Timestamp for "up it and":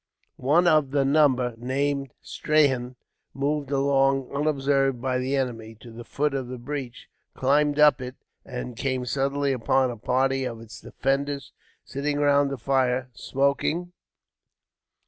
7.77-8.75